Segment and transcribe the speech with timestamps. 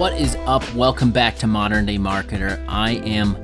[0.00, 0.64] What is up?
[0.74, 2.64] Welcome back to Modern Day Marketer.
[2.66, 3.36] I am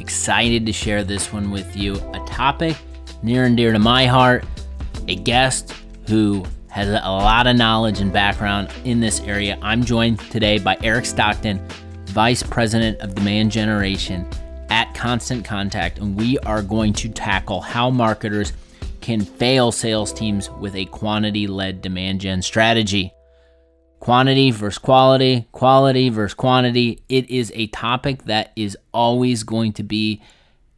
[0.00, 1.96] excited to share this one with you.
[2.14, 2.78] A topic
[3.22, 4.46] near and dear to my heart,
[5.06, 5.74] a guest
[6.06, 9.58] who has a lot of knowledge and background in this area.
[9.60, 11.60] I'm joined today by Eric Stockton,
[12.06, 14.26] Vice President of Demand Generation
[14.70, 18.54] at Constant Contact, and we are going to tackle how marketers
[19.02, 23.12] can fail sales teams with a quantity led demand gen strategy.
[24.00, 27.02] Quantity versus quality, quality versus quantity.
[27.08, 30.22] It is a topic that is always going to be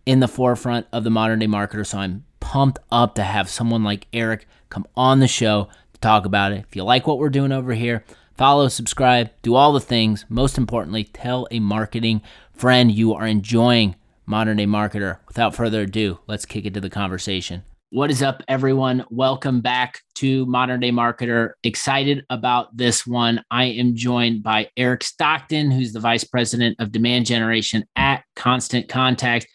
[0.07, 1.87] in the forefront of the modern day marketer.
[1.87, 6.25] So I'm pumped up to have someone like Eric come on the show to talk
[6.25, 6.65] about it.
[6.69, 8.05] If you like what we're doing over here,
[8.37, 10.25] follow, subscribe, do all the things.
[10.29, 15.19] Most importantly, tell a marketing friend you are enjoying modern day marketer.
[15.29, 17.65] Without further ado, let's kick it to the conversation.
[17.93, 19.05] What is up, everyone?
[19.11, 21.55] Welcome back to Modern Day Marketer.
[21.65, 23.43] Excited about this one.
[23.51, 28.89] I am joined by Eric Stockton, who's the Vice President of Demand Generation at Constant
[28.89, 29.49] Contact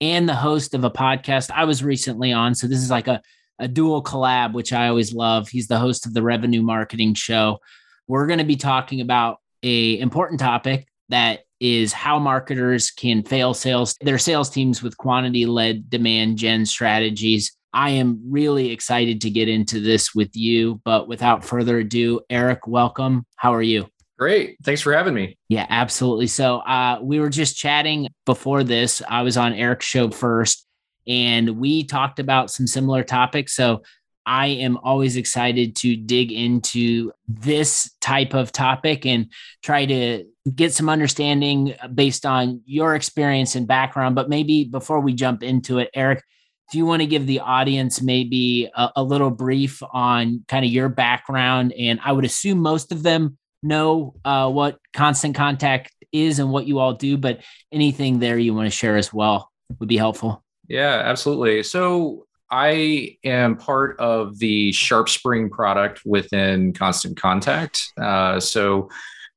[0.00, 2.54] and the host of a podcast I was recently on.
[2.54, 3.20] So, this is like a,
[3.58, 5.48] a dual collab, which I always love.
[5.48, 7.58] He's the host of the Revenue Marketing Show.
[8.06, 13.52] We're going to be talking about a important topic that is how marketers can fail
[13.52, 19.30] sales their sales teams with quantity led demand gen strategies I am really excited to
[19.30, 20.80] get into this with you.
[20.84, 23.26] But without further ado, Eric, welcome.
[23.36, 23.88] How are you?
[24.18, 24.58] Great.
[24.62, 25.38] Thanks for having me.
[25.48, 26.26] Yeah, absolutely.
[26.26, 29.00] So uh, we were just chatting before this.
[29.08, 30.66] I was on Eric's show first,
[31.06, 33.54] and we talked about some similar topics.
[33.54, 33.82] So
[34.26, 39.32] I am always excited to dig into this type of topic and
[39.62, 44.14] try to get some understanding based on your experience and background.
[44.14, 46.22] But maybe before we jump into it, Eric,
[46.70, 50.70] do you want to give the audience maybe a, a, little brief on kind of
[50.70, 51.72] your background?
[51.72, 56.66] And I would assume most of them know uh, what constant contact is and what
[56.66, 57.40] you all do, but
[57.72, 60.44] anything there you want to share as well would be helpful.
[60.68, 61.62] Yeah, absolutely.
[61.62, 67.80] So I am part of the SharpSpring product within Constant Contact.
[68.00, 68.88] Uh, so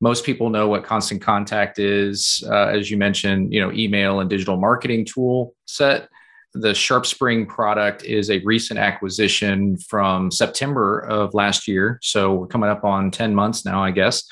[0.02, 4.30] most people know what Constant Contact is, uh, as you mentioned, you know, email and
[4.30, 6.10] digital marketing tool set
[6.54, 12.00] the SharpSpring product is a recent acquisition from September of last year.
[12.02, 14.24] So we're coming up on 10 months now, I guess.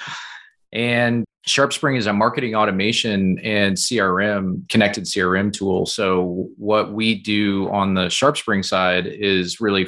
[0.71, 5.85] And SharpSpring is a marketing automation and CRM connected CRM tool.
[5.85, 9.87] So what we do on the SharpSpring side is really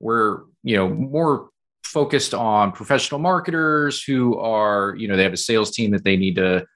[0.00, 1.48] we're, you know, more
[1.84, 6.16] focused on professional marketers who are, you know, they have a sales team that they
[6.16, 6.66] need to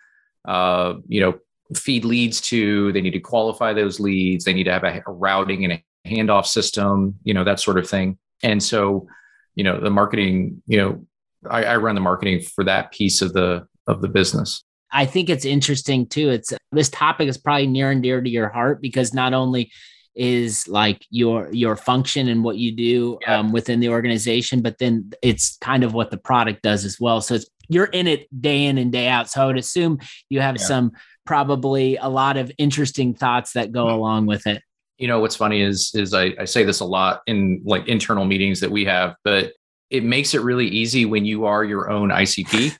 [0.49, 1.39] uh, you know,
[1.77, 5.13] feed leads to they need to qualify those leads they need to have a, a,
[5.13, 8.19] routing and a handoff system you know that sort of thing.
[8.43, 9.07] And so
[9.55, 11.07] you know the marketing you know
[11.49, 14.63] I, I run the marketing for that piece of the of the business.
[14.91, 16.31] I think it's interesting too.
[16.31, 19.71] It's this topic is probably near and dear to your heart because not only
[20.15, 23.39] is like your your function and what you do yeah.
[23.39, 27.21] um, within the organization but then it's kind of what the product does as well.
[27.21, 29.29] So it's you're in it day in and day out.
[29.29, 30.65] So i would assume you have yeah.
[30.65, 30.93] some
[31.29, 34.63] probably a lot of interesting thoughts that go along with it.
[34.97, 38.25] You know, what's funny is is I, I say this a lot in like internal
[38.25, 39.53] meetings that we have, but
[39.91, 42.75] it makes it really easy when you are your own ICP.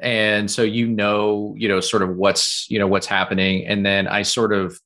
[0.00, 3.66] and so you know, you know, sort of what's, you know, what's happening.
[3.66, 4.80] And then I sort of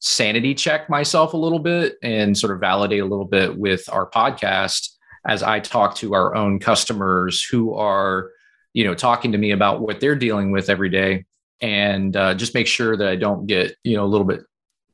[0.00, 4.10] sanity check myself a little bit and sort of validate a little bit with our
[4.10, 4.88] podcast
[5.24, 8.30] as I talk to our own customers who are,
[8.72, 11.26] you know, talking to me about what they're dealing with every day
[11.60, 14.40] and uh, just make sure that I don't get you know a little bit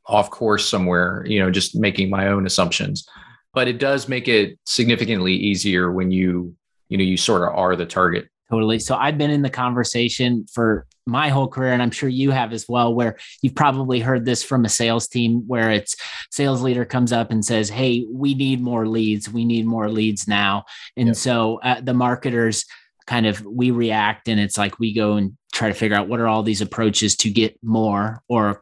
[0.06, 1.24] off course somewhere.
[1.26, 3.08] You know, just making my own assumptions.
[3.54, 6.54] But it does make it significantly easier when you
[6.88, 8.28] you know you sort of are the target.
[8.50, 8.78] Totally.
[8.78, 12.52] So I've been in the conversation for my whole career, and I'm sure you have
[12.52, 15.96] as well, where you've probably heard this from a sales team where it's
[16.30, 19.28] sales leader comes up and says, Hey, we need more leads.
[19.28, 20.64] We need more leads now.
[20.96, 21.16] And yep.
[21.16, 22.64] so uh, the marketers
[23.06, 26.20] kind of we react and it's like we go and try to figure out what
[26.20, 28.60] are all these approaches to get more or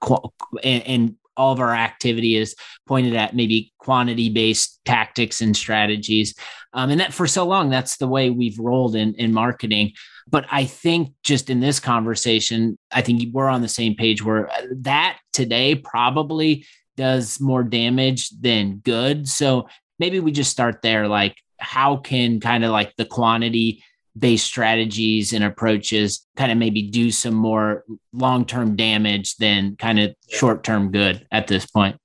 [0.62, 2.54] and, and all of our activity is
[2.86, 6.34] pointed at maybe quantity based tactics and strategies.
[6.72, 9.92] Um, and that for so long that's the way we've rolled in in marketing.
[10.26, 14.48] But i think just in this conversation i think we're on the same page where
[14.48, 16.64] uh, that today probably
[16.96, 19.28] does more damage than good.
[19.28, 19.68] So
[19.98, 23.82] maybe we just start there like how can kind of like the quantity
[24.16, 29.98] based strategies and approaches kind of maybe do some more long term damage than kind
[29.98, 31.96] of short term good at this point?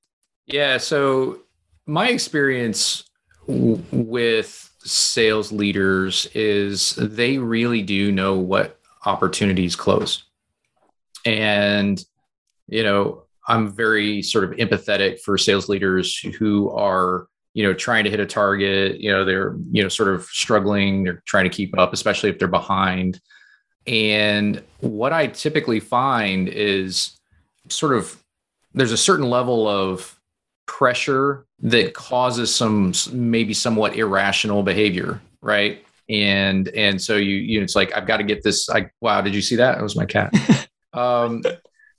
[0.46, 0.78] Yeah.
[0.78, 1.40] So,
[1.86, 3.04] my experience
[3.48, 10.24] w- with sales leaders is they really do know what opportunities close.
[11.26, 12.04] And,
[12.68, 17.28] you know, I'm very sort of empathetic for sales leaders who are,
[17.60, 21.04] you know, trying to hit a target, you know, they're, you know, sort of struggling,
[21.04, 23.20] they're trying to keep up, especially if they're behind.
[23.86, 27.20] And what I typically find is
[27.68, 28.16] sort of
[28.74, 30.18] there's a certain level of
[30.68, 35.86] pressure that causes some maybe somewhat irrational behavior, right?
[36.08, 38.70] And and so you you know, it's like I've got to get this.
[38.70, 39.80] I wow, did you see that?
[39.80, 40.34] It was my cat.
[40.94, 41.44] um,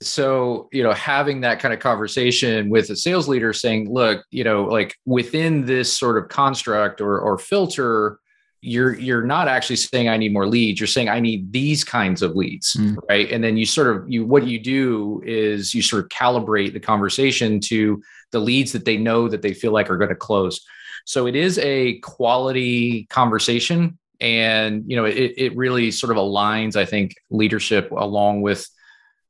[0.03, 4.43] so you know having that kind of conversation with a sales leader saying look you
[4.43, 8.19] know like within this sort of construct or or filter
[8.63, 10.81] you're you're not actually saying i need more leads.
[10.81, 12.97] You're saying i need these kinds of leads mm.
[13.09, 13.31] right?
[13.31, 16.81] And then you sort of you what you do is you sort of calibrate the
[16.81, 20.61] conversation to the leads that they know that they feel like are going to close.
[21.07, 26.77] So it is a quality conversation and you know it, it really sort of aligns
[26.77, 28.69] i think leadership along with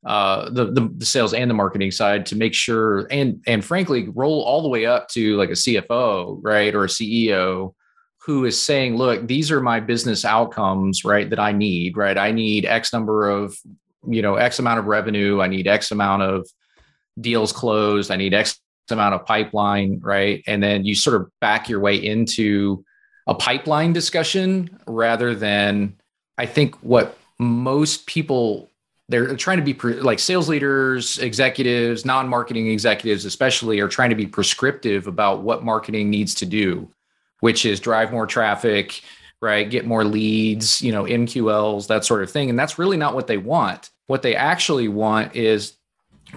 [0.05, 4.41] uh, the, the, sales and the marketing side to make sure and and frankly roll
[4.41, 7.73] all the way up to like a CFO right or a CEO
[8.25, 11.29] who is saying, look, these are my business outcomes, right?
[11.29, 12.17] That I need, right?
[12.17, 13.57] I need X number of,
[14.07, 15.41] you know, X amount of revenue.
[15.41, 16.47] I need X amount of
[17.19, 18.11] deals closed.
[18.11, 18.59] I need X
[18.91, 20.43] amount of pipeline, right?
[20.47, 22.83] And then you sort of back your way into
[23.27, 25.95] a pipeline discussion rather than,
[26.37, 28.69] I think, what most people
[29.11, 34.15] they're trying to be pre- like sales leaders, executives, non-marketing executives, especially, are trying to
[34.15, 36.89] be prescriptive about what marketing needs to do
[37.41, 39.01] which is drive more traffic,
[39.41, 39.69] right?
[39.69, 42.49] Get more leads, you know, MQLs, that sort of thing.
[42.49, 43.89] And that's really not what they want.
[44.07, 45.73] What they actually want is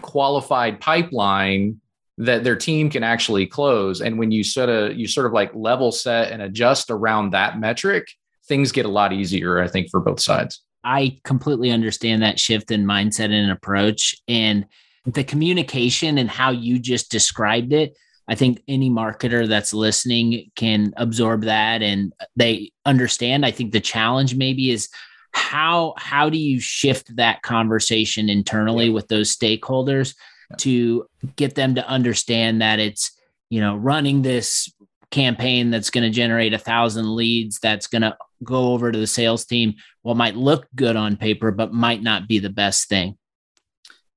[0.01, 1.81] qualified pipeline
[2.19, 4.01] that their team can actually close.
[4.01, 7.61] And when you sort of you sort of like level set and adjust around that
[7.61, 8.09] metric,
[8.49, 10.61] things get a lot easier, I think, for both sides.
[10.85, 14.67] I completely understand that shift in mindset and approach and
[15.07, 17.97] the communication and how you just described it
[18.27, 23.45] I think any marketer that's listening can absorb that and they understand.
[23.45, 24.89] I think the challenge maybe is
[25.33, 30.15] how how do you shift that conversation internally with those stakeholders
[30.59, 31.07] to
[31.37, 33.11] get them to understand that it's
[33.51, 34.73] you know running this
[35.11, 39.07] campaign that's going to generate a thousand leads that's going to go over to the
[39.07, 43.17] sales team what might look good on paper but might not be the best thing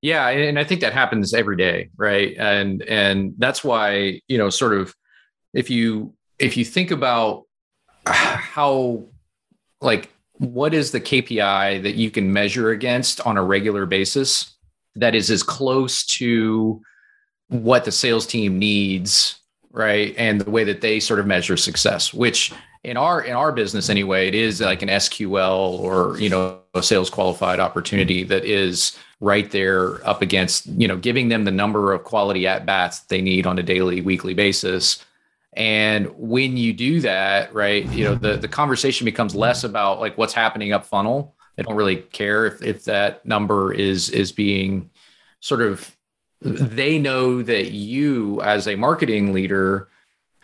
[0.00, 2.36] yeah, and I think that happens every day, right?
[2.38, 4.94] And and that's why, you know, sort of
[5.52, 7.44] if you if you think about
[8.06, 9.04] how
[9.80, 14.56] like what is the KPI that you can measure against on a regular basis
[14.94, 16.80] that is as close to
[17.48, 19.40] what the sales team needs,
[19.72, 20.14] right?
[20.16, 22.52] And the way that they sort of measure success, which
[22.84, 26.82] in our in our business anyway, it is like an SQL or, you know, a
[26.82, 31.92] sales qualified opportunity that is right there up against, you know, giving them the number
[31.92, 35.04] of quality at bats they need on a daily, weekly basis.
[35.54, 40.16] And when you do that, right, you know, the, the conversation becomes less about like
[40.16, 41.34] what's happening up funnel.
[41.56, 44.90] They don't really care if, if that number is is being
[45.40, 45.96] sort of
[46.40, 49.88] they know that you as a marketing leader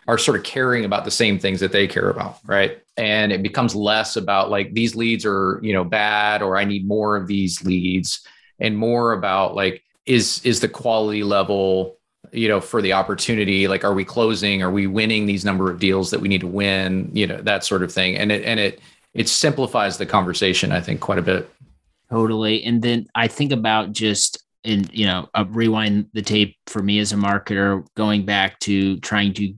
[0.07, 2.81] are sort of caring about the same things that they care about, right?
[2.97, 6.87] And it becomes less about like these leads are, you know, bad or I need
[6.87, 8.25] more of these leads
[8.59, 11.97] and more about like is is the quality level
[12.31, 14.61] you know for the opportunity like are we closing?
[14.61, 17.09] Are we winning these number of deals that we need to win?
[17.13, 18.15] You know that sort of thing.
[18.17, 18.79] And it and it
[19.13, 21.49] it simplifies the conversation i think quite a bit.
[22.09, 22.63] Totally.
[22.63, 26.99] And then i think about just and you know uh, rewind the tape for me
[26.99, 29.53] as a marketer going back to trying to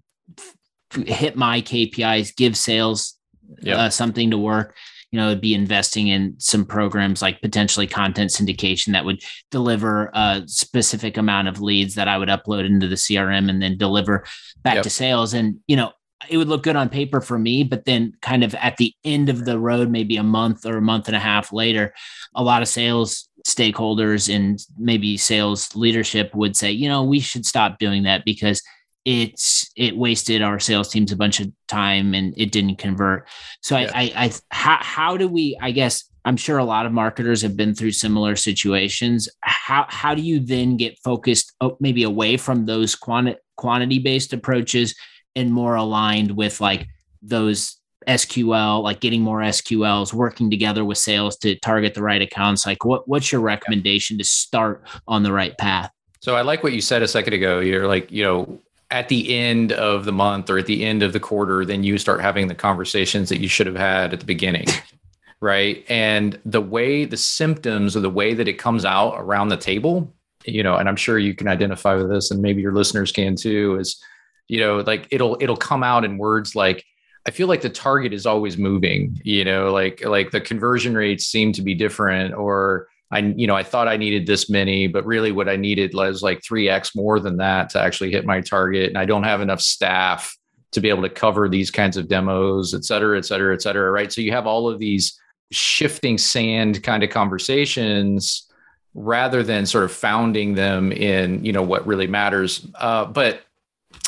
[0.93, 3.17] hit my kpis give sales
[3.61, 3.77] yep.
[3.77, 4.75] uh, something to work
[5.11, 10.43] you know, be investing in some programs like potentially content syndication that would deliver a
[10.47, 14.25] specific amount of leads that I would upload into the CRM and then deliver
[14.63, 14.83] back yep.
[14.83, 15.33] to sales.
[15.33, 15.93] And, you know,
[16.29, 19.29] it would look good on paper for me, but then kind of at the end
[19.29, 21.93] of the road, maybe a month or a month and a half later,
[22.35, 27.45] a lot of sales stakeholders and maybe sales leadership would say, you know, we should
[27.45, 28.61] stop doing that because
[29.07, 33.25] it's it wasted our sales teams a bunch of time and it didn't convert.
[33.61, 33.89] So yeah.
[33.95, 35.57] I, I, I how how do we?
[35.61, 39.29] I guess I'm sure a lot of marketers have been through similar situations.
[39.43, 44.33] How how do you then get focused oh, maybe away from those quantity quantity based
[44.33, 44.93] approaches
[45.37, 46.85] and more aligned with like
[47.21, 47.77] those
[48.09, 52.65] SQL, like getting more SQLs, working together with sales to target the right accounts?
[52.65, 55.91] Like what what's your recommendation to start on the right path?
[56.19, 57.61] So I like what you said a second ago.
[57.61, 61.13] You're like, you know, at the end of the month or at the end of
[61.13, 64.25] the quarter, then you start having the conversations that you should have had at the
[64.25, 64.67] beginning.
[65.41, 65.85] right?
[65.87, 70.13] And the way the symptoms or the way that it comes out around the table,
[70.45, 73.35] you know, and I'm sure you can identify with this, and maybe your listeners can
[73.35, 74.01] too, is
[74.47, 76.83] you know, like it'll it'll come out in words like
[77.27, 81.25] I feel like the target is always moving, you know, like like the conversion rates
[81.25, 85.05] seem to be different or I you know, I thought I needed this many, but
[85.05, 88.89] really what I needed was like 3x more than that to actually hit my target
[88.89, 90.35] and I don't have enough staff
[90.71, 93.89] to be able to cover these kinds of demos, et cetera, et cetera, et cetera,
[93.91, 94.11] right?
[94.11, 95.19] So you have all of these
[95.51, 98.51] shifting sand kind of conversations
[98.93, 102.67] rather than sort of founding them in, you know, what really matters.
[102.75, 103.43] Uh, but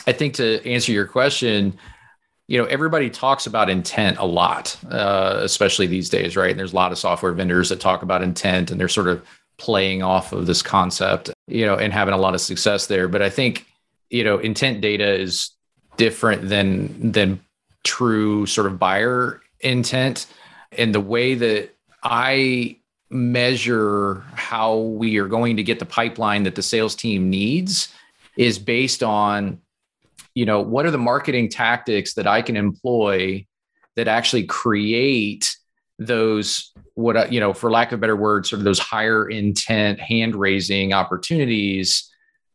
[0.07, 1.77] I think to answer your question,
[2.49, 6.49] you know, everybody talks about intent a lot, uh, especially these days, right?
[6.49, 9.23] And there's a lot of software vendors that talk about intent and they're sort of
[9.59, 13.07] playing off of this concept, you know, and having a lot of success there.
[13.07, 13.67] But I think,
[14.09, 15.51] you know, intent data is
[15.97, 17.39] different than than
[17.83, 20.25] true sort of buyer intent.
[20.71, 21.69] And the way that
[22.01, 22.77] I
[23.11, 27.93] measure how we are going to get the pipeline that the sales team needs
[28.37, 29.61] is based on
[30.33, 33.45] you know what are the marketing tactics that i can employ
[33.95, 35.55] that actually create
[35.97, 40.35] those what you know for lack of better word sort of those higher intent hand
[40.35, 42.09] raising opportunities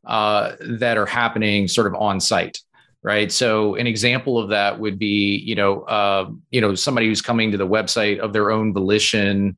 [0.07, 2.59] uh, that are happening sort of on site
[3.05, 3.31] right?
[3.31, 7.53] So an example of that would be you know uh, you know somebody who's coming
[7.53, 9.57] to the website of their own volition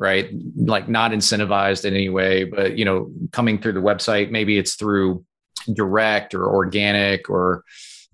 [0.00, 0.30] right?
[0.54, 4.74] Like not incentivized in any way but you know coming through the website maybe it's
[4.74, 5.24] through
[5.72, 7.64] direct or organic or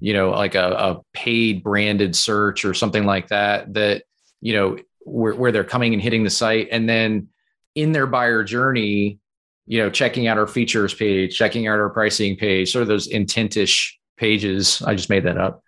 [0.01, 4.05] you know like a, a paid branded search or something like that that
[4.41, 6.69] you know where, where they're coming and hitting the site.
[6.71, 7.29] And then
[7.75, 9.19] in their buyer journey
[9.67, 13.09] you know checking out our features page checking out our pricing page sort of those
[13.09, 14.83] intentish pages.
[14.83, 15.63] I just made that up.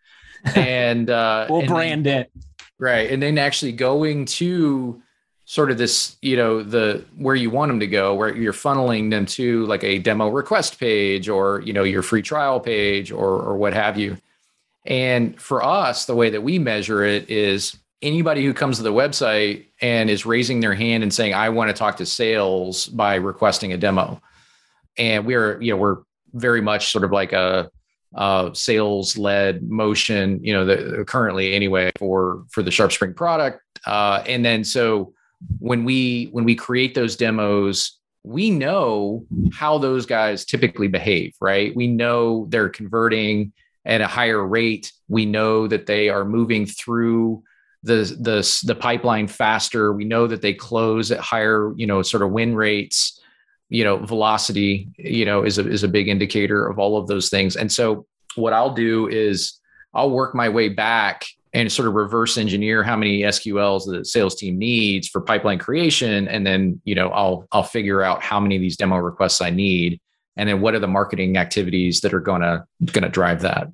[0.54, 2.32] And uh we'll and brand then, it.
[2.78, 3.10] Right.
[3.10, 5.02] And then actually going to
[5.46, 9.10] sort of this, you know, the where you want them to go, where you're funneling
[9.10, 13.40] them to like a demo request page or, you know, your free trial page or
[13.40, 14.18] or what have you.
[14.84, 18.92] And for us, the way that we measure it is anybody who comes to the
[18.92, 23.14] website and is raising their hand and saying, I want to talk to sales by
[23.16, 24.20] requesting a demo.
[24.98, 25.98] And we're, you know, we're
[26.32, 27.70] very much sort of like a,
[28.14, 33.60] a sales led motion, you know, the, currently anyway for, for the SharpSpring product.
[33.86, 35.14] Uh, and then so
[35.58, 41.74] when we when we create those demos we know how those guys typically behave right?
[41.76, 43.52] We know they're converting
[43.84, 44.92] at a higher rate.
[45.06, 47.44] We know that they are moving through
[47.84, 49.92] the the the pipeline faster.
[49.92, 53.20] We know that they close at higher you know sort of win rates.
[53.68, 57.28] You know velocity you know is a is a big indicator of all of those
[57.28, 57.54] things.
[57.56, 59.58] And so what i'll do is
[59.94, 61.26] i'll work my way back
[61.56, 66.28] and sort of reverse engineer how many SQLs the sales team needs for pipeline creation.
[66.28, 69.48] And then, you know, I'll I'll figure out how many of these demo requests I
[69.48, 69.98] need.
[70.36, 73.68] And then what are the marketing activities that are gonna gonna drive that.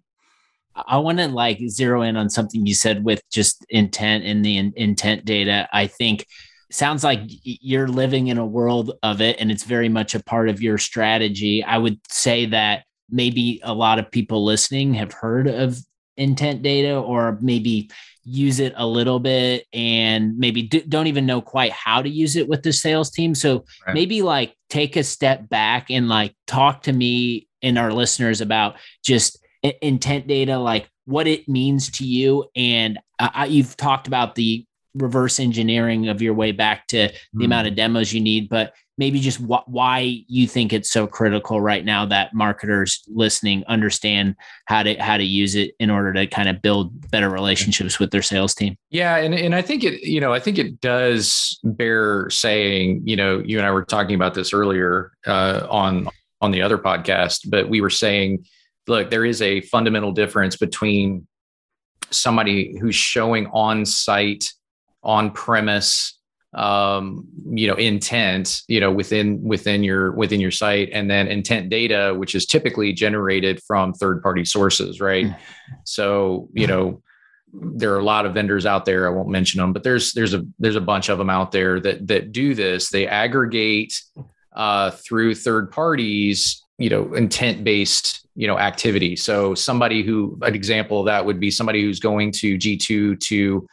[0.86, 4.56] I want to like zero in on something you said with just intent and the
[4.56, 5.68] in- intent data.
[5.72, 6.26] I think
[6.70, 10.48] sounds like you're living in a world of it and it's very much a part
[10.48, 11.64] of your strategy.
[11.64, 15.76] I would say that maybe a lot of people listening have heard of
[16.16, 17.90] intent data or maybe
[18.24, 22.36] use it a little bit and maybe d- don't even know quite how to use
[22.36, 23.94] it with the sales team so right.
[23.94, 28.76] maybe like take a step back and like talk to me and our listeners about
[29.04, 29.44] just
[29.80, 35.40] intent data like what it means to you and uh, you've talked about the reverse
[35.40, 37.44] engineering of your way back to the mm.
[37.44, 41.60] amount of demos you need but maybe just wh- why you think it's so critical
[41.60, 46.26] right now that marketers listening understand how to how to use it in order to
[46.26, 50.02] kind of build better relationships with their sales team yeah and, and i think it
[50.02, 54.14] you know i think it does bear saying you know you and i were talking
[54.14, 56.08] about this earlier uh, on
[56.40, 58.44] on the other podcast but we were saying
[58.86, 61.26] look there is a fundamental difference between
[62.10, 64.52] somebody who's showing on site
[65.02, 66.18] on premise
[66.54, 71.70] um, you know intent you know within within your within your site and then intent
[71.70, 75.26] data which is typically generated from third party sources right?
[75.26, 75.38] Mm.
[75.84, 77.02] so you know
[77.54, 80.34] there are a lot of vendors out there i won't mention them but there's there's
[80.34, 82.90] a there's a bunch of them out there that that do this.
[82.90, 84.00] They aggregate
[84.54, 89.16] uh, through third parties you know intent based you know activity.
[89.16, 93.66] So somebody who an example of that would be somebody who's going to g2 to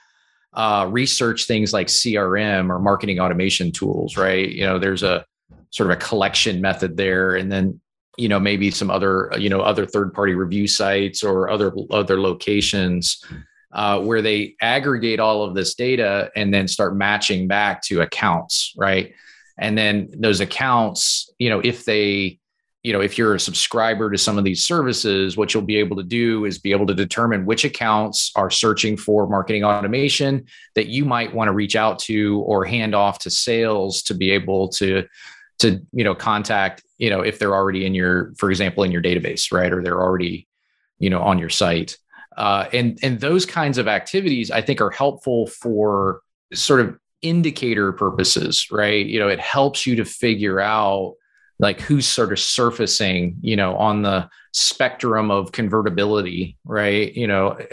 [0.53, 4.49] uh, research things like CRM or marketing automation tools, right?
[4.49, 5.25] You know, there's a
[5.69, 7.79] sort of a collection method there, and then
[8.17, 12.19] you know maybe some other you know other third party review sites or other other
[12.19, 13.23] locations
[13.71, 18.73] uh, where they aggregate all of this data and then start matching back to accounts,
[18.75, 19.13] right?
[19.57, 22.38] And then those accounts, you know, if they,
[22.83, 25.97] you know, if you're a subscriber to some of these services, what you'll be able
[25.97, 30.45] to do is be able to determine which accounts are searching for marketing automation
[30.75, 34.31] that you might want to reach out to or hand off to sales to be
[34.31, 35.05] able to
[35.59, 39.01] to you know contact you know if they're already in your for example in your
[39.01, 40.47] database right or they're already
[40.99, 41.97] you know on your site.
[42.37, 46.21] Uh, and and those kinds of activities i think are helpful for
[46.53, 49.05] sort of indicator purposes right?
[49.05, 51.15] You know it helps you to figure out
[51.59, 57.13] like who's sort of surfacing you know on the spectrum of convertibility right?
[57.13, 57.57] You know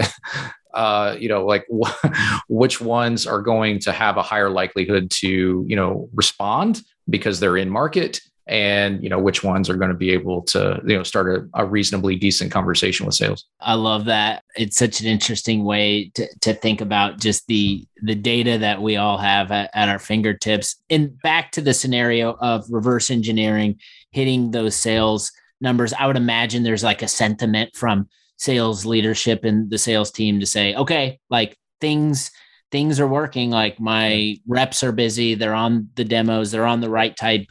[0.76, 1.66] uh, you know, like
[2.48, 7.56] which ones are going to have a higher likelihood to, you know, respond because they're
[7.56, 11.02] in market and you know which ones are going to be able to you know
[11.02, 13.44] start a, a, reasonably decent conversation with sales.
[13.60, 14.44] I love that.
[14.56, 18.96] It's such an interesting way to, to think about just the the data that we
[18.96, 20.76] all have at, at our fingertips.
[20.90, 26.62] And back to the scenario of reverse engineering hitting those sales numbers i would imagine
[26.62, 31.56] there's like a sentiment from sales leadership and the sales team to say okay like
[31.80, 32.30] things
[32.70, 33.50] things are working.
[33.50, 35.34] Like my reps are busy.
[35.34, 36.50] They're on the demos.
[36.50, 37.46] They're on the right type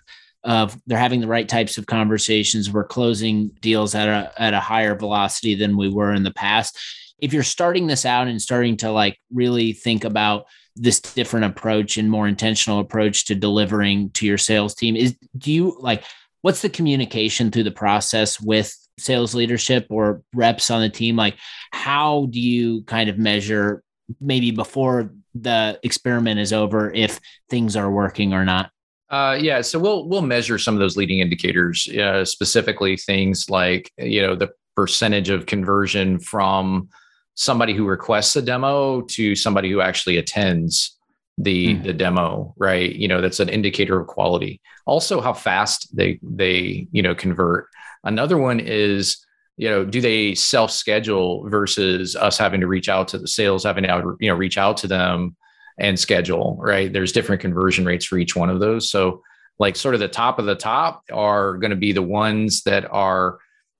[0.45, 2.71] of they're having the right types of conversations.
[2.71, 6.77] We're closing deals at a at a higher velocity than we were in the past.
[7.19, 11.97] If you're starting this out and starting to like really think about this different approach
[11.97, 16.03] and more intentional approach to delivering to your sales team is do you like
[16.41, 21.15] what's the communication through the process with sales leadership or reps on the team?
[21.15, 21.37] Like
[21.71, 23.83] how do you kind of measure
[24.21, 28.69] maybe before the experiment is over if things are working or not?
[29.09, 33.91] Uh, yeah, so we'll we'll measure some of those leading indicators, uh, specifically things like
[33.97, 36.89] you know the percentage of conversion from
[37.35, 40.97] somebody who requests a demo to somebody who actually attends
[41.38, 41.83] the mm.
[41.83, 42.93] the demo, right?
[42.95, 44.62] You know, that's an indicator of quality.
[44.86, 47.67] Also, how fast they they you know convert.
[48.03, 49.17] Another one is
[49.58, 53.63] you know do they self schedule versus us having to reach out to the sales
[53.63, 55.36] having to you know reach out to them
[55.77, 56.91] and schedule right?
[56.91, 58.89] There's different conversion rates for each one of those.
[58.89, 59.21] So
[59.59, 62.85] like sort of the top of the top are going to be the ones that
[62.91, 63.39] are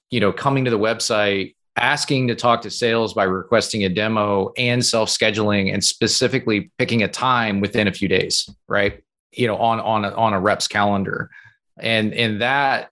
[0.10, 4.54] you know coming to the website asking to talk to sales by requesting a demo
[4.58, 9.04] and self scheduling and specifically picking a time within a few days right?
[9.32, 11.30] You know on on a, on a rep's calendar.
[11.78, 12.90] And and that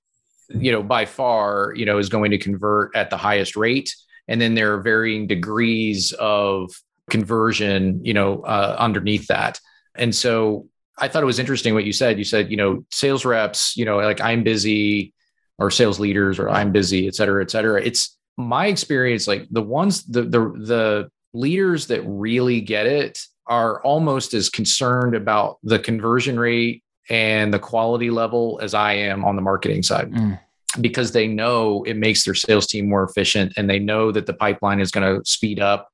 [0.49, 3.95] you know, by far, you know, is going to convert at the highest rate.
[4.27, 6.71] And then there are varying degrees of
[7.09, 9.59] conversion, you know, uh, underneath that.
[9.95, 12.17] And so I thought it was interesting what you said.
[12.17, 15.13] You said, you know, sales reps, you know, like I'm busy
[15.59, 17.83] or sales leaders or I'm busy, et cetera, et cetera.
[17.83, 23.81] It's my experience, like the ones, the, the, the leaders that really get it are
[23.83, 29.35] almost as concerned about the conversion rate and the quality level as I am on
[29.35, 30.11] the marketing side.
[30.11, 30.39] Mm.
[30.81, 34.33] Because they know it makes their sales team more efficient and they know that the
[34.33, 35.89] pipeline is going to speed up,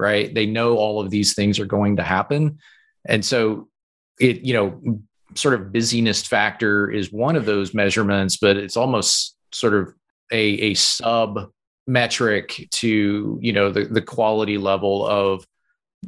[0.00, 0.34] right?
[0.34, 2.58] They know all of these things are going to happen.
[3.06, 3.68] And so
[4.18, 5.00] it, you know,
[5.34, 9.94] sort of busyness factor is one of those measurements, but it's almost sort of
[10.32, 11.50] a, a sub
[11.86, 15.44] metric to, you know, the, the quality level of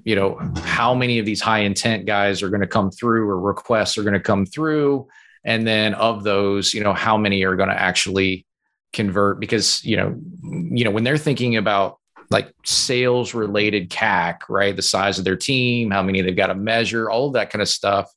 [0.04, 3.38] you know how many of these high intent guys are going to come through or
[3.38, 5.06] requests are going to come through
[5.44, 8.46] and then of those you know how many are going to actually
[8.92, 11.98] convert because you know you know when they're thinking about
[12.32, 14.74] like sales related CAC, right?
[14.74, 17.62] The size of their team, how many they've got to measure, all of that kind
[17.62, 18.10] of stuff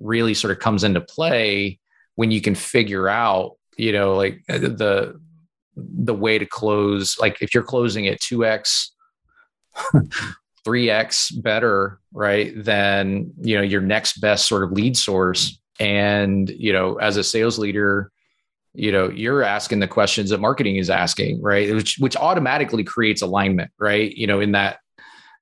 [0.00, 1.78] really sort of comes into play
[2.14, 5.20] when you can figure out, you know, like uh, the
[5.76, 8.88] the way to close like if you're closing at 2x
[10.66, 16.74] 3x better right than you know your next best sort of lead source and you
[16.74, 18.11] know as a sales leader
[18.74, 23.22] you know you're asking the questions that marketing is asking right which which automatically creates
[23.22, 24.78] alignment right you know in that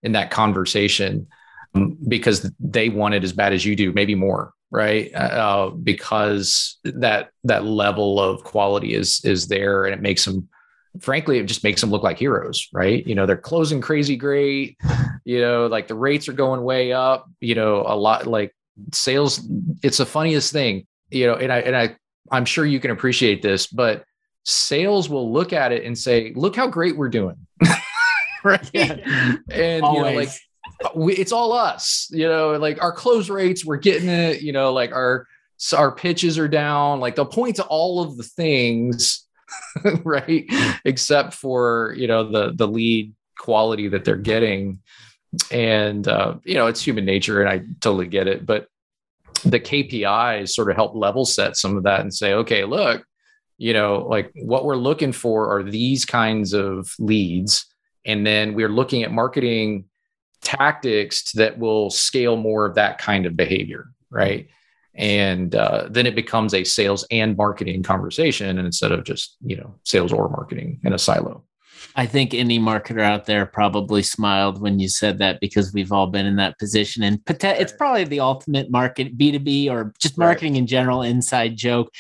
[0.03, 1.27] in that conversation
[1.75, 6.79] um, because they want it as bad as you do maybe more right uh, because
[6.85, 10.49] that that level of quality is is there and it makes them
[10.99, 13.07] frankly, it just makes them look like heroes, right?
[13.07, 14.77] You know, they're closing crazy great.
[15.25, 17.31] You know, like the rates are going way up.
[17.41, 18.55] You know, a lot like
[18.93, 19.47] sales.
[19.83, 20.87] It's the funniest thing.
[21.11, 21.97] You know, and I and I
[22.31, 24.05] I'm sure you can appreciate this, but
[24.45, 27.47] sales will look at it and say, "Look how great we're doing,"
[28.45, 28.71] right?
[28.73, 29.37] Yeah.
[29.51, 29.99] And Always.
[29.99, 32.09] you know, like we, it's all us.
[32.11, 34.43] You know, like our close rates, we're getting it.
[34.43, 35.27] You know, like our
[35.77, 37.01] our pitches are down.
[37.01, 39.27] Like they'll point to all of the things
[40.05, 40.45] right?
[40.85, 44.81] Except for you know the the lead quality that they're getting.
[45.51, 48.45] And uh, you know, it's human nature, and I totally get it.
[48.45, 48.67] But
[49.45, 53.05] the KPIs sort of help level set some of that and say, okay, look,
[53.59, 57.67] you know, like what we're looking for are these kinds of leads.
[58.07, 59.85] And then we're looking at marketing
[60.43, 63.91] tactics that will scale more of that kind of behavior.
[64.11, 64.49] Right.
[64.95, 69.75] And uh, then it becomes a sales and marketing conversation instead of just, you know,
[69.85, 71.45] sales or marketing in a silo.
[71.97, 76.07] I think any marketer out there probably smiled when you said that because we've all
[76.07, 77.03] been in that position.
[77.03, 80.61] And it's probably the ultimate market B2B or just marketing right.
[80.61, 81.93] in general inside joke.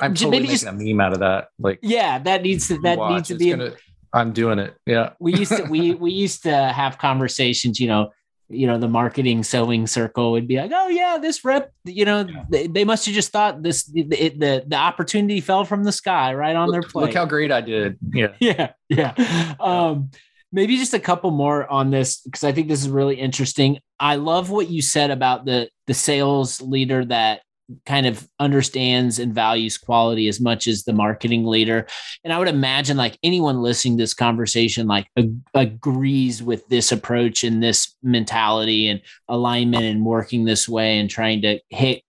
[0.00, 1.48] I'm totally Maybe making just, a meme out of that.
[1.58, 3.50] Like, yeah, that needs to, that watch, needs to be.
[3.50, 3.72] Gonna,
[4.12, 4.76] I'm doing it.
[4.86, 5.10] Yeah.
[5.18, 8.12] we used to, we, we used to have conversations, you know,
[8.52, 12.26] you know the marketing sewing circle would be like oh yeah this rep you know
[12.28, 12.44] yeah.
[12.48, 16.34] they, they, must have just thought this it, the the opportunity fell from the sky
[16.34, 17.98] right on look, their plate look how great i did.
[18.12, 18.32] Yeah.
[18.40, 19.54] Yeah yeah.
[19.58, 20.10] Um
[20.52, 23.78] maybe just a couple more on this because i think this is really interesting.
[23.98, 27.42] I love what you said about the the sales leader that
[27.86, 31.86] kind of understands and values quality as much as the marketing leader.
[32.24, 36.92] And i would imagine like anyone listening to this conversation like ag- agrees with this
[36.92, 42.02] approach and this mentality and alignment and working this way and trying to hit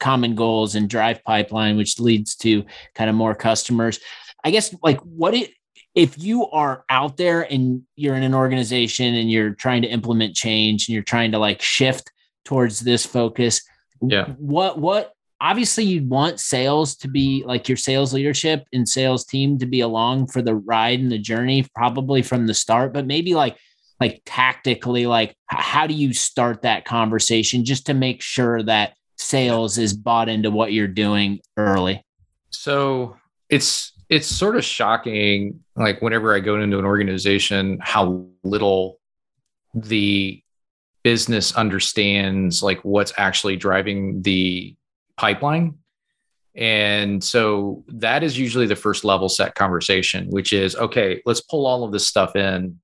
[0.00, 4.00] common goals and drive pipeline which leads to kind of more customers.
[4.44, 5.50] I guess like what it
[5.94, 10.34] if you are out there and you're in an organization and you're trying to implement
[10.34, 12.10] change and you're trying to like shift
[12.44, 13.62] towards this focus
[14.02, 14.26] yeah.
[14.38, 19.58] What what obviously you'd want sales to be like your sales leadership and sales team
[19.58, 23.34] to be along for the ride and the journey probably from the start but maybe
[23.34, 23.56] like
[23.98, 29.78] like tactically like how do you start that conversation just to make sure that sales
[29.78, 32.04] is bought into what you're doing early?
[32.50, 33.16] So
[33.48, 38.98] it's it's sort of shocking like whenever i go into an organization how little
[39.74, 40.41] the
[41.02, 44.74] business understands like what's actually driving the
[45.16, 45.78] pipeline.
[46.54, 51.64] And so that is usually the first level set conversation which is okay let's pull
[51.64, 52.78] all of this stuff in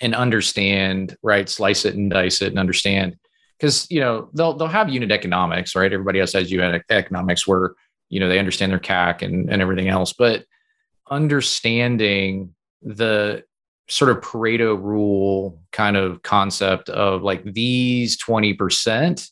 [0.00, 1.48] and understand right?
[1.48, 3.16] Slice it and dice it and understand.
[3.58, 5.92] Because you know they'll they'll have unit economics right?
[5.92, 7.74] Everybody else has unit economics where
[8.08, 10.12] you know they understand their cac and, and everything else.
[10.12, 10.44] But
[11.10, 13.44] understanding the
[13.90, 19.28] sort of Pareto rule kind of concept of like these 20%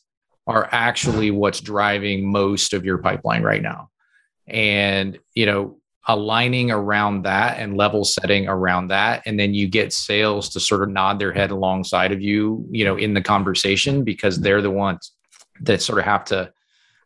[0.47, 3.89] are actually what's driving most of your pipeline right now.
[4.47, 9.21] And, you know, aligning around that and level setting around that.
[9.25, 12.83] And then you get sales to sort of nod their head alongside of you, you
[12.83, 15.13] know, in the conversation because they're the ones
[15.61, 16.51] that sort of have to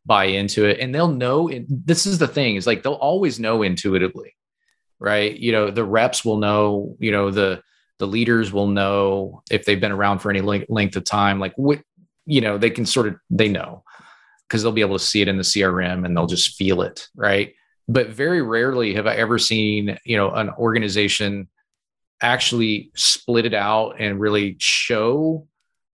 [0.05, 0.79] buy into it.
[0.79, 4.35] And they'll know this is the thing is like they'll always know intuitively
[4.99, 5.35] right?
[5.37, 7.61] You know, the reps will know, you know, the
[7.99, 11.79] the leaders will know if they've been around for any length of time, like what,
[12.25, 13.83] you know, they can sort of they know
[14.47, 17.07] because they'll be able to see it in the CRM and they'll just feel it,
[17.15, 17.53] right?
[17.87, 21.47] But very rarely have I ever seen, you know, an organization
[22.21, 25.47] actually split it out and really show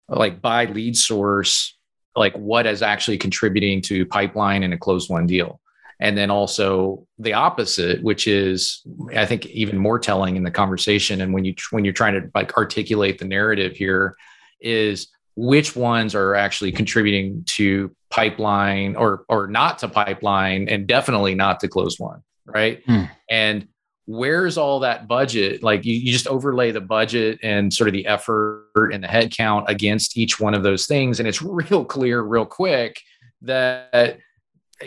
[0.08, 1.78] like by lead source
[2.16, 5.60] like what is actually contributing to pipeline and a closed won deal
[6.04, 8.86] and then also the opposite which is
[9.16, 11.22] i think even more telling in the conversation.
[11.22, 14.16] And when you when you're trying to like articulate the narrative here
[14.60, 21.34] is which ones are actually contributing to pipeline or or not to pipeline and definitely
[21.34, 22.84] not to closed won right?
[22.86, 23.06] Hmm.
[23.30, 23.68] and
[24.06, 25.64] where's all that budget?
[25.64, 29.70] Like you, you just overlay the budget and sort of the effort and the headcount
[29.70, 31.20] against each one of those things.
[31.20, 33.00] And it's real clear real quick
[33.44, 34.20] that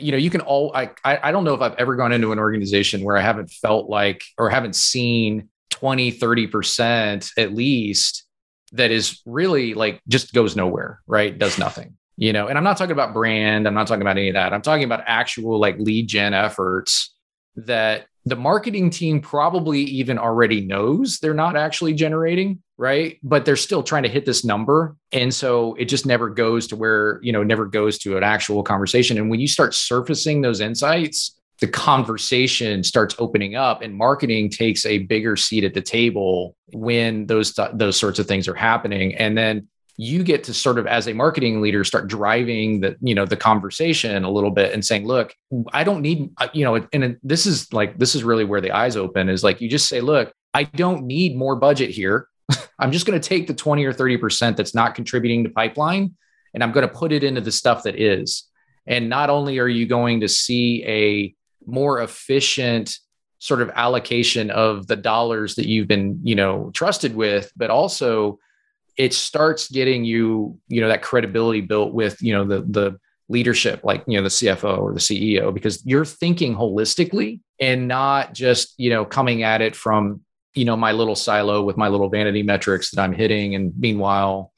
[0.01, 2.39] you know, you can all, I, I don't know if I've ever gone into an
[2.39, 8.25] organization where I haven't felt like, or haven't seen 20, 30% at least
[8.73, 11.37] that is really like just goes nowhere, right?
[11.39, 13.67] Does nothing, you know, and I'm not talking about brand.
[13.67, 14.53] I'm not talking about any of that.
[14.53, 17.16] I'm talking about actual like lead gen efforts
[17.57, 23.19] that the marketing team probably even already knows they're not actually generating right?
[23.23, 24.97] But they're still trying to hit this number.
[25.11, 28.63] And so it just never goes to where you know never goes to an actual
[28.63, 29.17] conversation.
[29.17, 34.85] And when you start surfacing those insights the conversation starts opening up and marketing takes
[34.85, 39.15] a bigger seat at the table when those those sorts of things are happening.
[39.15, 43.15] And then you get to sort of as a marketing leader start driving the you
[43.15, 45.35] know the conversation a little bit and saying look
[45.73, 48.73] i don't need uh, you know and this is like this is really where the
[48.73, 52.29] eyes open is like you just say look i don't need more budget here.
[52.79, 56.15] I'm just going to take the 20 or 30% that's not contributing to pipeline
[56.55, 58.49] and i'm going to put it into the stuff that is.
[58.87, 61.35] And not only are you going to see a
[61.67, 62.97] more efficient
[63.39, 68.39] sort of allocation of the dollars that you've been, you know, trusted with, but also
[68.97, 73.81] it starts getting you, you know, that credibility built with, you know, the the leadership
[73.83, 78.75] like, you know, the CFO or the CEO because you're thinking holistically and not just,
[78.79, 80.21] you know, coming at it from,
[80.55, 84.53] you know, my little silo with my little vanity metrics that I'm hitting and meanwhile,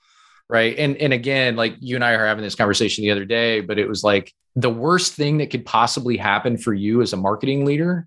[0.49, 0.79] right?
[0.79, 3.79] And and again, like you and I are having this conversation the other day, but
[3.79, 7.65] it was like the worst thing that could possibly happen for you as a marketing
[7.65, 8.07] leader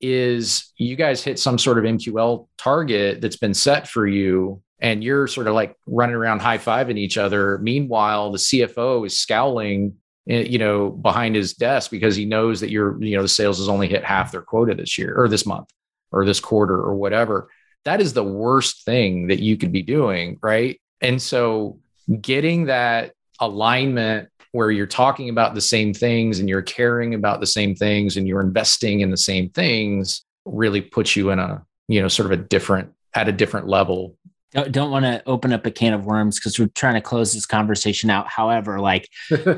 [0.00, 5.02] is you guys hit some sort of MQL target that's been set for you and
[5.02, 7.58] you're sort of like running around high-fiving each other.
[7.58, 9.94] Meanwhile the CFO is scowling
[10.28, 13.58] eh, you know behind his desk because he knows that your you know the sales
[13.58, 15.70] has only hit half their quota this year or this month
[16.12, 17.48] or this quarter or whatever.
[17.84, 20.80] That is the worst thing that you could be doing right?
[21.00, 21.78] And so
[22.20, 27.46] getting that alignment where you're talking about the same things and you're caring about the
[27.46, 32.00] same things and you're investing in the same things really puts you in a you
[32.00, 34.16] know sort of a different at a different level
[34.52, 37.32] don't, don't want to open up a can of worms because we're trying to close
[37.32, 38.28] this conversation out.
[38.28, 39.08] However like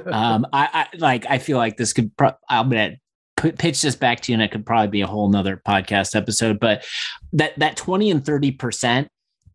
[0.06, 2.96] um I, I like i feel like this could pro- i'm gonna
[3.36, 6.58] pitch this back to you and it could probably be a whole nother podcast episode
[6.58, 6.84] but
[7.32, 9.08] that that 20 and 30 percent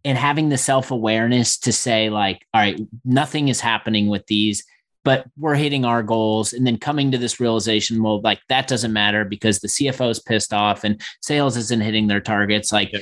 [0.06, 4.64] and having the self-awareness to say like all right nothing is happening with these
[5.06, 6.54] but we're hitting our goals.
[6.54, 10.20] And then coming to this realization well like that doesn't matter because the cfo is
[10.20, 12.72] pissed off and sales isn't hitting their targets.
[12.72, 12.94] Like.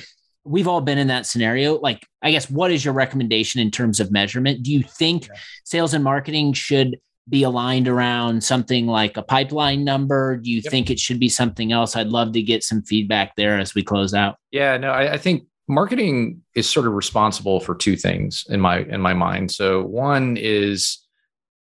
[0.44, 4.00] We've all been in that scenario like i guess what is your recommendation in terms
[4.00, 5.34] of measurement do you think yeah.
[5.64, 7.00] sales and marketing should
[7.30, 10.72] be aligned around something like a pipeline number do you yep.
[10.72, 13.84] think it should be something else i'd love to get some feedback there as we
[13.84, 18.46] close out yeah no I, I think marketing is sort of responsible for two things
[18.50, 21.02] in my in my mind so one is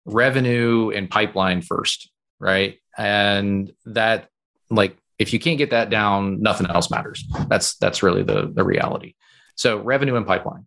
[0.06, 2.78] revenue and pipeline first, right?
[2.96, 4.28] And that
[4.70, 7.24] like if you can't get that down, nothing else matters.
[7.48, 9.14] That's that's really the the reality.
[9.54, 10.66] So revenue and pipeline.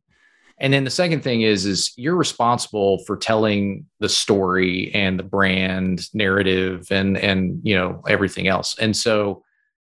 [0.62, 5.24] And then the second thing is is you're responsible for telling the story and the
[5.24, 8.78] brand narrative and and you know everything else.
[8.80, 9.44] And so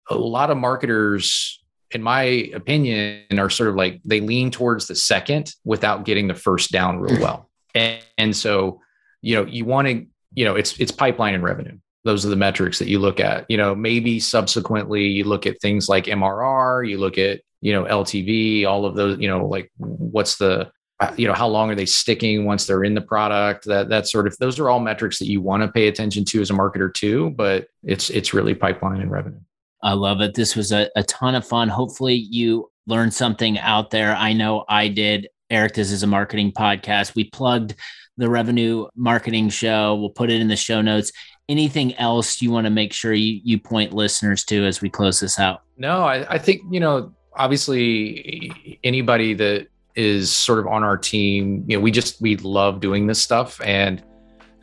[0.09, 4.97] a lot of marketers in my opinion are sort of like they lean towards the
[4.97, 7.23] second without getting the first down real mm-hmm.
[7.23, 7.51] well.
[7.75, 8.81] And, and so
[9.23, 11.79] you know, you want to, you know, it's it's pipeline and revenue.
[12.07, 13.45] Those are the metrics that you look at.
[13.49, 17.85] You know, maybe subsequently you look at things like MRR, you look at, you know,
[17.85, 20.71] LTV, all of those, you know, like what's the
[21.19, 24.27] you know how long are they sticking once they're in the product that that sort
[24.27, 26.91] of those are all metrics that you want to pay attention to as a marketer
[26.91, 29.39] too but it's it's really pipeline and revenue
[29.83, 33.91] i love it this was a, a ton of fun hopefully you learned something out
[33.91, 37.75] there i know i did eric this is a marketing podcast we plugged
[38.17, 39.95] the revenue marketing show.
[39.95, 41.13] We'll put it in the show notes.
[41.49, 45.21] Anything else you want to make sure you, you point listeners to as we close
[45.21, 45.63] this out?
[45.77, 51.65] No, I, I think, you know, obviously anybody that is sort of on our team,
[51.69, 53.61] you know, we just, we love doing this stuff.
[53.63, 54.03] And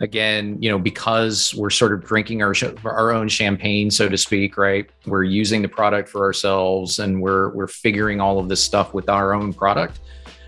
[0.02, 4.58] again, you know, because we're sort of drinking our, our own champagne, so to speak,
[4.58, 4.90] right?
[5.06, 9.08] We're using the product for ourselves and we're, we're figuring all of this stuff with
[9.08, 10.02] our own product.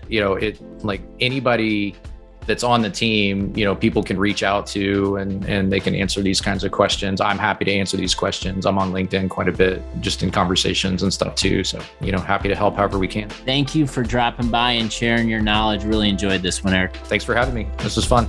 [0.08, 1.96] You know, it like anybody,
[2.46, 5.94] that's on the team, you know, people can reach out to and and they can
[5.94, 7.20] answer these kinds of questions.
[7.20, 8.66] I'm happy to answer these questions.
[8.66, 11.64] I'm on LinkedIn quite a bit, just in conversations and stuff too.
[11.64, 13.28] So, you know, happy to help however we can.
[13.28, 15.84] Thank you for dropping by and sharing your knowledge.
[15.84, 16.96] Really enjoyed this one, Eric.
[17.04, 17.68] Thanks for having me.
[17.78, 18.28] This was fun.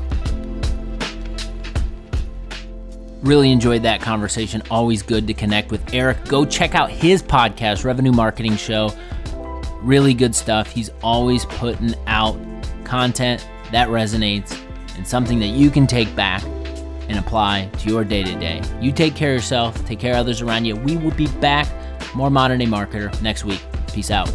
[3.23, 4.61] Really enjoyed that conversation.
[4.69, 6.23] Always good to connect with Eric.
[6.25, 8.91] Go check out his podcast, Revenue Marketing Show.
[9.81, 10.71] Really good stuff.
[10.71, 12.39] He's always putting out
[12.83, 14.59] content that resonates
[14.95, 16.43] and something that you can take back
[17.09, 18.61] and apply to your day to day.
[18.81, 20.75] You take care of yourself, take care of others around you.
[20.75, 21.67] We will be back,
[22.15, 23.61] more modern day marketer, next week.
[23.93, 24.29] Peace out.